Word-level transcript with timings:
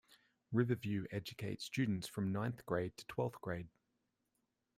Riverview 0.51 1.05
educates 1.11 1.63
students 1.63 2.07
from 2.07 2.31
ninth 2.31 2.65
grade 2.65 2.97
to 2.97 3.05
twelfth 3.05 3.39
grade. 3.39 3.69